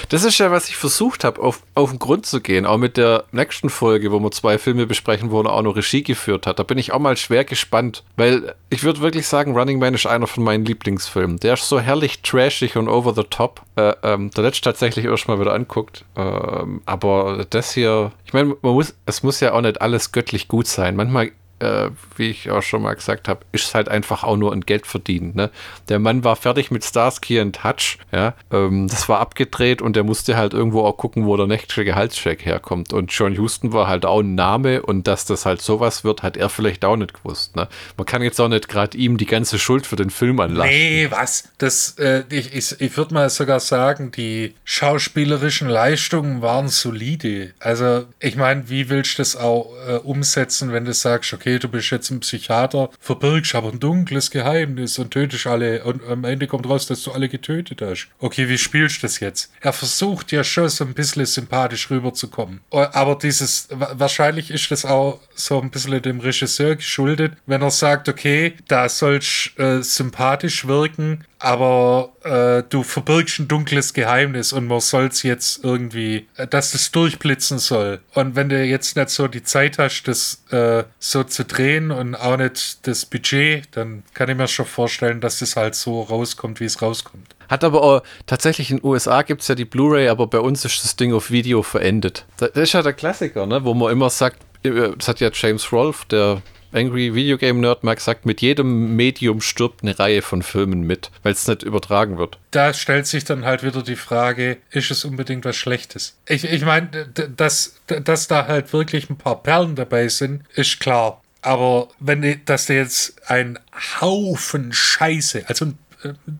[0.09, 2.67] Das ist ja, was ich versucht habe, auf, auf den Grund zu gehen.
[2.67, 6.03] Auch mit der nächsten Folge, wo wir zwei Filme besprechen, wo er auch noch Regie
[6.03, 6.59] geführt hat.
[6.59, 8.05] Da bin ich auch mal schwer gespannt.
[8.17, 11.39] Weil ich würde wirklich sagen, Running Man ist einer von meinen Lieblingsfilmen.
[11.39, 13.63] Der ist so herrlich trashig und over the top.
[13.77, 16.05] Äh, ähm, der letzte tatsächlich erst mal wieder anguckt.
[16.17, 20.67] Ähm, aber das hier, ich meine, muss, es muss ja auch nicht alles göttlich gut
[20.67, 20.97] sein.
[20.97, 21.33] Manchmal
[21.63, 24.87] äh, wie ich auch schon mal gesagt habe, ist halt einfach auch nur ein Geld
[24.87, 25.33] verdienen.
[25.35, 25.51] Ne?
[25.89, 30.05] Der Mann war fertig mit Starsky and Hutch, ja, ähm, das war abgedreht und der
[30.05, 32.93] musste halt irgendwo auch gucken, wo der nächste Gehaltscheck herkommt.
[32.93, 36.37] Und John Houston war halt auch ein Name und dass das halt sowas wird, hat
[36.37, 37.57] er vielleicht auch nicht gewusst.
[37.57, 37.69] Ne?
[37.97, 40.71] Man kann jetzt auch nicht gerade ihm die ganze Schuld für den Film anlassen.
[40.71, 41.49] Nee, was?
[41.59, 47.55] Das, äh, ich ich, ich würde mal sogar sagen, die schauspielerischen Leistungen waren solide.
[47.61, 51.59] Also, ich meine, wie willst du das auch äh, umsetzen, wenn du sagst, okay, okay,
[51.59, 56.25] du bist jetzt ein Psychiater, verbirgst aber ein dunkles Geheimnis und tötest alle und am
[56.25, 58.09] Ende kommt raus, dass du alle getötet hast.
[58.19, 59.53] Okay, wie spielst du das jetzt?
[59.61, 62.61] Er versucht ja schon so ein bisschen sympathisch rüberzukommen.
[62.71, 68.09] Aber dieses, wahrscheinlich ist das auch so ein bisschen dem Regisseur geschuldet, wenn er sagt,
[68.09, 74.79] okay, da sollst äh, sympathisch wirken, aber äh, du verbirgst ein dunkles Geheimnis und man
[74.79, 78.01] soll es jetzt irgendwie, äh, dass es durchblitzen soll.
[78.15, 82.15] Und wenn du jetzt nicht so die Zeit hast, das äh, so zu drehen und
[82.15, 86.61] auch nicht das Budget, dann kann ich mir schon vorstellen, dass es halt so rauskommt,
[86.61, 87.35] wie es rauskommt.
[87.49, 90.65] Hat aber auch, tatsächlich in den USA gibt es ja die Blu-ray, aber bei uns
[90.65, 92.25] ist das Ding auf Video verendet.
[92.39, 93.65] Das ist ja der Klassiker, ne?
[93.65, 97.85] wo man immer sagt, äh, das hat ja James Rolfe, der Angry Video Game Nerd
[97.85, 102.19] Mark sagt, mit jedem Medium stirbt eine Reihe von Filmen mit, weil es nicht übertragen
[102.19, 102.39] wird.
[102.51, 106.17] Da stellt sich dann halt wieder die Frage, ist es unbedingt was Schlechtes?
[106.27, 106.89] Ich, ich meine,
[107.37, 111.22] dass, dass da halt wirklich ein paar Perlen dabei sind, ist klar.
[111.43, 113.59] Aber wenn dass du jetzt ein
[114.01, 115.79] Haufen Scheiße, also ein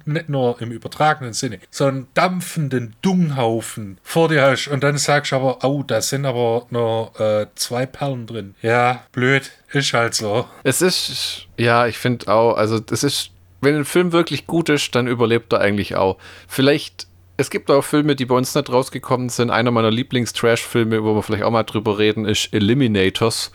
[0.05, 5.33] nicht nur im übertragenen Sinne, so einen dampfenden Dunghaufen vor dir hast und dann sagst
[5.33, 8.55] du aber, oh, da sind aber nur äh, zwei Perlen drin.
[8.63, 10.47] Ja, blöd, ist halt so.
[10.65, 14.95] Es ist, ja, ich finde auch, also es ist, wenn ein Film wirklich gut ist,
[14.95, 16.19] dann überlebt er eigentlich auch.
[16.49, 17.07] Vielleicht
[17.39, 19.51] es gibt auch Filme, die bei uns nicht rausgekommen sind.
[19.51, 23.51] Einer meiner Lieblings-Trash-Filme, wo wir vielleicht auch mal drüber reden, ist Eliminators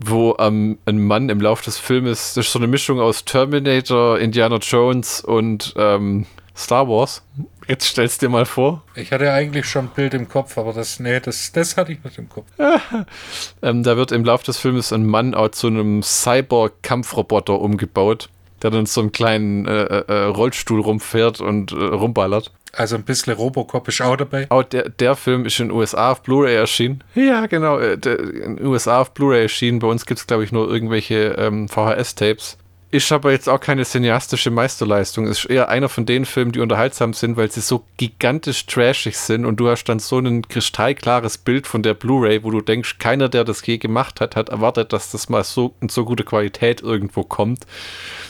[0.00, 4.18] wo ähm, ein Mann im Laufe des Filmes, das ist so eine Mischung aus Terminator,
[4.18, 6.26] Indiana Jones und ähm,
[6.56, 7.22] Star Wars.
[7.66, 8.82] Jetzt stellst dir mal vor.
[8.94, 12.04] Ich hatte eigentlich schon ein Bild im Kopf, aber das, nee, das, das hatte ich
[12.04, 12.46] nicht im Kopf.
[13.62, 18.28] ähm, da wird im Laufe des Filmes ein Mann zu einem Cyborg-Kampfroboter umgebaut,
[18.62, 22.52] der dann so einen kleinen äh, äh, äh, Rollstuhl rumfährt und äh, rumballert.
[22.76, 24.46] Also ein bisschen Robocop ist auch dabei.
[24.50, 27.02] Oh, der, der Film ist in den USA auf Blu-ray erschienen.
[27.14, 27.78] Ja, genau.
[27.78, 29.78] Äh, in den USA auf Blu-ray erschienen.
[29.78, 32.58] Bei uns gibt es, glaube ich, nur irgendwelche ähm, VHS-Tapes.
[32.94, 35.26] Ist aber jetzt auch keine cineastische Meisterleistung.
[35.26, 39.44] Ist eher einer von den Filmen, die unterhaltsam sind, weil sie so gigantisch trashig sind
[39.44, 43.28] und du hast dann so ein kristallklares Bild von der Blu-ray, wo du denkst, keiner,
[43.28, 46.82] der das je gemacht hat, hat erwartet, dass das mal so in so gute Qualität
[46.82, 47.66] irgendwo kommt.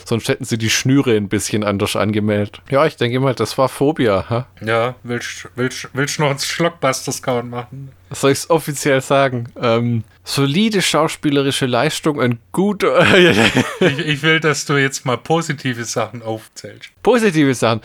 [0.03, 2.63] Sonst hätten sie die Schnüre ein bisschen anders angemeldet.
[2.71, 4.31] Ja, ich denke mal, das war Phobia.
[4.31, 4.47] Ha?
[4.65, 7.91] Ja, willst, willst, willst du noch einen Schlockbusters-Count machen?
[8.11, 9.47] Soll ich es offiziell sagen?
[9.59, 13.05] Ähm, solide schauspielerische Leistung, ein guter.
[13.79, 16.89] ich, ich, will, dass du jetzt mal positive Sachen aufzählst.
[17.03, 17.81] Positive Sachen.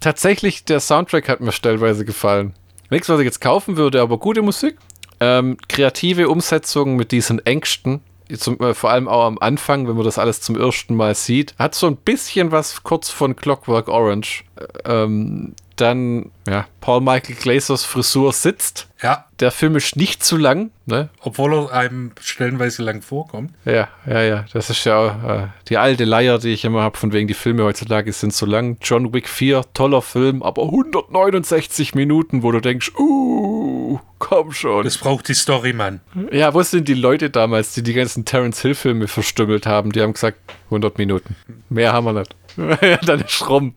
[0.00, 2.54] Tatsächlich, der Soundtrack hat mir stellenweise gefallen.
[2.90, 4.76] Nichts, was ich jetzt kaufen würde, aber gute Musik.
[5.20, 8.00] Ähm, kreative Umsetzung mit diesen Ängsten.
[8.36, 11.54] Zum, äh, vor allem auch am Anfang, wenn man das alles zum ersten Mal sieht,
[11.58, 14.44] hat so ein bisschen was kurz von Clockwork Orange.
[14.56, 14.64] Äh,
[15.04, 18.88] ähm, dann, ja, Paul Michael Glazers Frisur sitzt.
[19.02, 19.26] Ja.
[19.40, 21.08] Der Film ist nicht zu lang, ne?
[21.20, 23.52] Obwohl er einem stellenweise lang vorkommt.
[23.64, 24.44] Ja, ja, ja.
[24.52, 27.64] Das ist ja äh, die alte Leier, die ich immer habe, von wegen die Filme
[27.64, 28.76] heutzutage sind zu lang.
[28.80, 34.84] John Wick 4, toller Film, aber 169 Minuten, wo du denkst, uh, komm schon.
[34.84, 36.00] Das braucht die Story, Mann.
[36.30, 39.90] Ja, wo sind die Leute damals, die die ganzen Terence Hill Filme verstümmelt haben?
[39.90, 41.34] Die haben gesagt, 100 Minuten.
[41.68, 42.36] Mehr haben wir nicht.
[43.06, 43.74] Dann ist rum.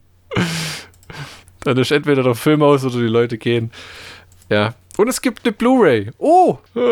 [1.64, 3.72] Dann ist entweder der Film aus oder die Leute gehen.
[4.50, 4.76] Ja.
[4.98, 6.12] Und es gibt eine Blu-ray.
[6.18, 6.58] Oh!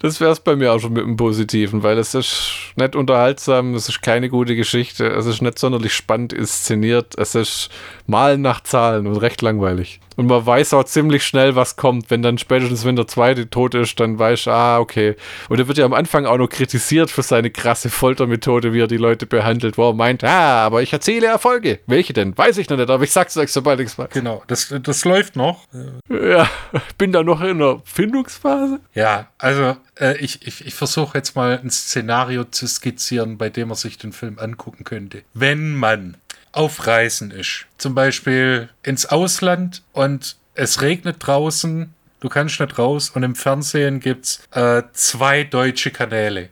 [0.00, 3.74] Das wäre es bei mir auch schon mit dem Positiven, weil es ist nicht unterhaltsam,
[3.74, 7.70] es ist keine gute Geschichte, es ist nicht sonderlich spannend inszeniert, es ist
[8.10, 10.00] Malen nach Zahlen und recht langweilig.
[10.16, 12.10] Und man weiß auch ziemlich schnell, was kommt.
[12.10, 15.16] Wenn dann spätestens, wenn der zweite tot ist, dann weiß ich, ah, okay.
[15.48, 18.86] Und er wird ja am Anfang auch noch kritisiert für seine krasse Foltermethode, wie er
[18.86, 21.78] die Leute behandelt, wo er meint, ah, aber ich erzähle Erfolge.
[21.86, 22.36] Welche denn?
[22.36, 24.10] Weiß ich noch nicht, aber ich sag's euch, sobald ich's weiß.
[24.10, 25.66] Genau, das, das läuft noch.
[26.10, 26.50] Ja,
[26.98, 28.80] bin da noch in der Findungsphase.
[28.94, 33.68] Ja, also äh, ich, ich, ich versuche jetzt mal ein Szenario zu skizzieren, bei dem
[33.68, 35.22] man sich den Film angucken könnte.
[35.32, 36.16] Wenn man
[36.52, 37.66] auf Reisen ist.
[37.78, 44.00] Zum Beispiel ins Ausland und es regnet draußen, du kannst nicht raus und im Fernsehen
[44.00, 46.48] gibt es äh, zwei deutsche Kanäle.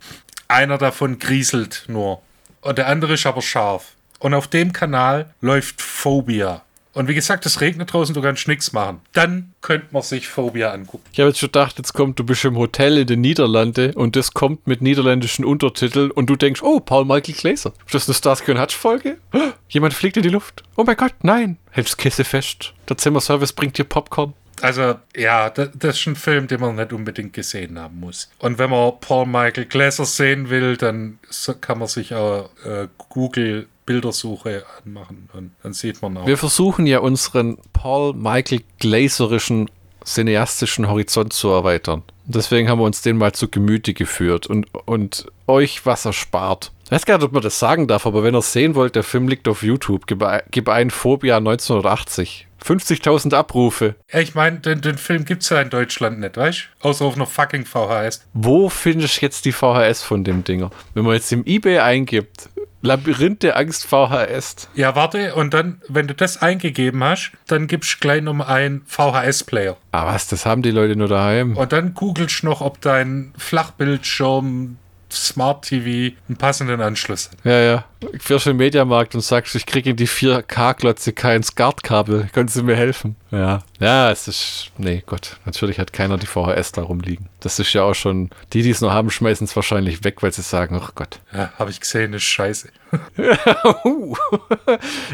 [0.47, 2.23] Einer davon grieselt nur
[2.61, 3.93] und der andere ist aber scharf.
[4.19, 6.63] Und auf dem Kanal läuft Phobia.
[6.95, 9.01] Und wie gesagt, es regnet draußen, du kannst nichts machen.
[9.13, 11.05] Dann könnte man sich Phobia angucken.
[11.13, 14.17] Ich habe jetzt schon gedacht, jetzt kommt, du bist im Hotel in den Niederlanden und
[14.17, 17.73] das kommt mit niederländischen Untertiteln und du denkst, oh, Paul Michael Glaser.
[17.87, 19.19] Ist das eine Starsky und Hutch-Folge?
[19.69, 20.65] Jemand fliegt in die Luft.
[20.77, 21.59] Oh mein Gott, nein.
[21.71, 22.75] Hältst Kisse fest.
[22.89, 24.35] Der Zimmerservice bringt dir Popcorn.
[24.61, 28.29] Also, ja, das, das, ist ein Film, den man nicht unbedingt gesehen haben muss.
[28.39, 31.19] Und wenn man Paul Michael Glaser sehen will, dann
[31.61, 36.27] kann man sich auch äh, Google Bildersuche anmachen und dann sieht man auch.
[36.27, 39.71] Wir versuchen ja unseren Paul Michael Glaserischen
[40.05, 42.03] cineastischen Horizont zu erweitern.
[42.27, 46.71] Deswegen haben wir uns den mal zu Gemüte geführt und, und euch was erspart.
[46.85, 48.95] Ich weiß gar nicht, ob man das sagen darf, aber wenn ihr es sehen wollt,
[48.95, 50.07] der Film liegt auf YouTube.
[50.07, 52.47] Gib, ein- gib ein Phobia 1980.
[52.65, 53.95] 50.000 Abrufe.
[54.13, 56.89] Ja, ich meine, den, den Film gibt's ja in Deutschland nicht, weißt du?
[56.89, 58.27] Außer auf einer fucking VHS.
[58.35, 60.71] Wo findest du jetzt die VHS von dem Dinger?
[60.95, 62.49] Wenn man jetzt im Ebay eingibt,
[62.81, 64.69] Labyrinth der Angst VHS.
[64.75, 68.83] Ja, warte, und dann, wenn du das eingegeben hast, dann gibst du gleich noch einen
[68.87, 69.77] VHS-Player.
[69.93, 71.57] Ah was, das haben die Leute nur daheim.
[71.57, 74.77] Und dann googelst du noch, ob dein Flachbildschirm
[75.11, 77.39] Smart TV einen passenden Anschluss hat.
[77.45, 77.85] Ja, ja.
[78.21, 82.29] Fährst du im Mediamarkt und sagst, ich kriege in die 4K-Glotze kein SCART-Kabel.
[82.33, 83.17] Können Sie mir helfen?
[83.31, 83.63] Ja.
[83.81, 84.71] Ja, es ist.
[84.79, 85.39] Nee, Gott.
[85.45, 87.29] Natürlich hat keiner die VHS da rumliegen.
[87.41, 88.31] Das ist ja auch schon.
[88.53, 91.21] Die, die es noch haben, schmeißen es wahrscheinlich weg, weil sie sagen, ach Gott.
[91.33, 92.69] Ja, habe ich gesehen, ist scheiße.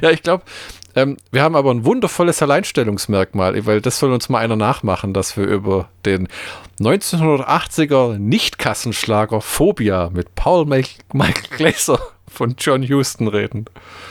[0.02, 0.44] ja, ich glaube,
[0.94, 5.36] ähm, wir haben aber ein wundervolles Alleinstellungsmerkmal, weil das soll uns mal einer nachmachen, dass
[5.36, 6.28] wir über den
[6.80, 13.66] 1980er Nicht-Kassenschlager Phobia mit Paul Michael Glaser von John Huston reden.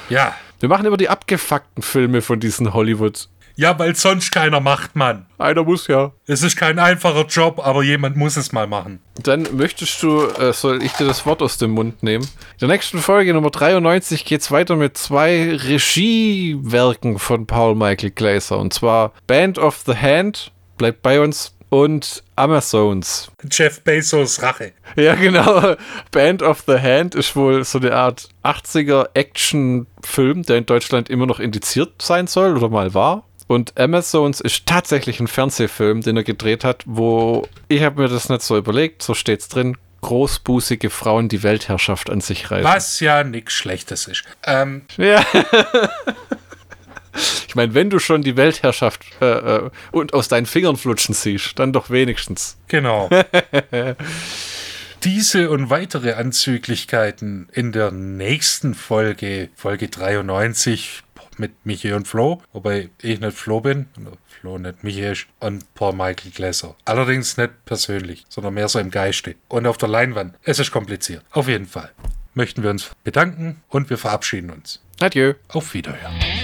[0.10, 0.36] Ja.
[0.60, 3.28] Wir machen über die abgefuckten Filme von diesen Hollywood.
[3.56, 5.28] Ja, weil sonst keiner macht, Mann.
[5.38, 6.12] Einer muss ja.
[6.26, 8.99] Es ist kein einfacher Job, aber jemand muss es mal machen.
[9.22, 12.24] Dann möchtest du, äh, soll ich dir das Wort aus dem Mund nehmen?
[12.24, 18.58] In der nächsten Folge Nummer 93 geht's weiter mit zwei Regiewerken von Paul Michael Glaser.
[18.58, 23.32] Und zwar Band of the Hand, bleibt bei uns, und Amazons.
[23.49, 24.74] Jeff Bezos Rache.
[24.95, 25.76] Ja, genau.
[26.12, 31.26] Band of the Hand ist wohl so eine Art 80er Action-Film, der in Deutschland immer
[31.26, 33.24] noch indiziert sein soll oder mal war.
[33.54, 38.28] Und Amazons ist tatsächlich ein Fernsehfilm, den er gedreht hat, wo ich habe mir das
[38.28, 42.64] nicht so überlegt, so steht's drin, großbußige Frauen die Weltherrschaft an sich reißen.
[42.64, 44.24] Was ja nichts Schlechtes ist.
[44.43, 45.24] Ähm, Ja.
[47.47, 51.60] ich meine, wenn du schon die Weltherrschaft äh, äh, und aus deinen Fingern flutschen siehst,
[51.60, 52.58] dann doch wenigstens.
[52.68, 53.08] genau.
[55.04, 61.04] Diese und weitere Anzüglichkeiten in der nächsten Folge, Folge 93
[61.40, 65.74] mit Michi und Flo, wobei ich nicht Flo bin, oder Flo nicht Michi ist, und
[65.76, 66.76] Paul Michael Glaser.
[66.86, 69.36] Allerdings nicht persönlich, sondern mehr so im Geiste.
[69.48, 70.36] Und auf der Leinwand.
[70.44, 71.24] Es ist kompliziert.
[71.32, 71.92] Auf jeden Fall
[72.34, 74.82] möchten wir uns bedanken und wir verabschieden uns.
[75.00, 75.34] Adieu.
[75.50, 76.43] Auf Wiederhören.